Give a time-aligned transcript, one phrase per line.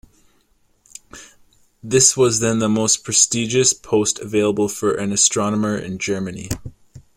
[1.83, 6.49] This was then the most prestigious post available for an astronomer in Germany.